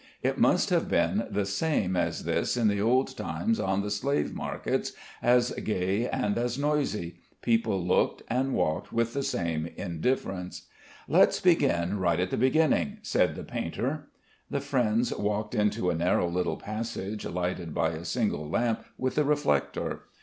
[0.23, 4.33] It must have been the same as this in the old times on the slave
[4.33, 10.63] markets, as gay and as noisy; people looked and walked with the same indifference.
[11.07, 14.07] "Let's begin right at the beginning," said the painter.
[14.49, 19.23] The friends walked into a narrow little passage lighted by a single lamp with a
[19.23, 20.05] reflector.